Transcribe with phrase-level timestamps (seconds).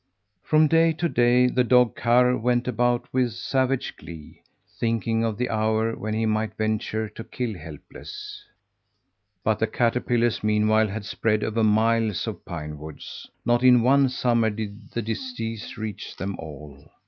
[0.41, 4.41] From day to day the dog Karr went about with savage glee,
[4.79, 8.43] thinking of the hour when he might venture to kill Helpless.
[9.43, 13.29] But the caterpillars, meanwhile, had spread over miles of pine woods.
[13.45, 16.89] Not in one summer did the disease reach them all.